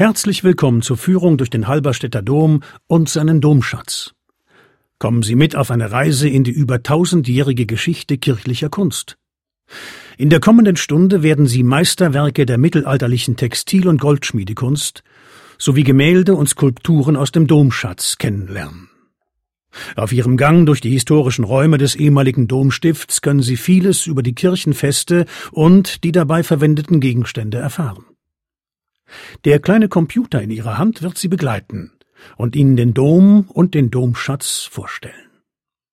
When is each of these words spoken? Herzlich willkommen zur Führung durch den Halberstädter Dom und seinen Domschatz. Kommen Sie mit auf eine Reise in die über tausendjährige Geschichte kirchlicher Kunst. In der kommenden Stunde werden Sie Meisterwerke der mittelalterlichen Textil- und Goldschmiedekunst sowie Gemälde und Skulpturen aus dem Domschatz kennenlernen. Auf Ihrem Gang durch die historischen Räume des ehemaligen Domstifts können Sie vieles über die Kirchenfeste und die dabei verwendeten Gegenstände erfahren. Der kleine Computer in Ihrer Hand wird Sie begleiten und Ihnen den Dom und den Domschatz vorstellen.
Herzlich 0.00 0.44
willkommen 0.44 0.80
zur 0.80 0.96
Führung 0.96 1.36
durch 1.36 1.50
den 1.50 1.68
Halberstädter 1.68 2.22
Dom 2.22 2.62
und 2.86 3.10
seinen 3.10 3.42
Domschatz. 3.42 4.14
Kommen 4.98 5.22
Sie 5.22 5.34
mit 5.34 5.54
auf 5.54 5.70
eine 5.70 5.92
Reise 5.92 6.26
in 6.26 6.42
die 6.42 6.52
über 6.52 6.82
tausendjährige 6.82 7.66
Geschichte 7.66 8.16
kirchlicher 8.16 8.70
Kunst. 8.70 9.18
In 10.16 10.30
der 10.30 10.40
kommenden 10.40 10.76
Stunde 10.76 11.22
werden 11.22 11.46
Sie 11.46 11.62
Meisterwerke 11.62 12.46
der 12.46 12.56
mittelalterlichen 12.56 13.36
Textil- 13.36 13.88
und 13.88 14.00
Goldschmiedekunst 14.00 15.02
sowie 15.58 15.82
Gemälde 15.82 16.34
und 16.34 16.48
Skulpturen 16.48 17.14
aus 17.14 17.30
dem 17.30 17.46
Domschatz 17.46 18.16
kennenlernen. 18.16 18.88
Auf 19.96 20.14
Ihrem 20.14 20.38
Gang 20.38 20.64
durch 20.64 20.80
die 20.80 20.92
historischen 20.92 21.44
Räume 21.44 21.76
des 21.76 21.94
ehemaligen 21.94 22.48
Domstifts 22.48 23.20
können 23.20 23.42
Sie 23.42 23.58
vieles 23.58 24.06
über 24.06 24.22
die 24.22 24.34
Kirchenfeste 24.34 25.26
und 25.52 26.04
die 26.04 26.12
dabei 26.12 26.42
verwendeten 26.42 27.00
Gegenstände 27.00 27.58
erfahren. 27.58 28.06
Der 29.44 29.58
kleine 29.58 29.88
Computer 29.88 30.42
in 30.42 30.50
Ihrer 30.50 30.78
Hand 30.78 31.02
wird 31.02 31.18
Sie 31.18 31.28
begleiten 31.28 31.92
und 32.36 32.56
Ihnen 32.56 32.76
den 32.76 32.94
Dom 32.94 33.46
und 33.48 33.74
den 33.74 33.90
Domschatz 33.90 34.68
vorstellen. 34.70 35.29